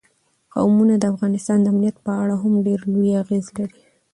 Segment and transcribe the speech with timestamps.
[0.53, 3.79] قومونه د افغانستان د امنیت په اړه هم ډېر لوی اغېز لري.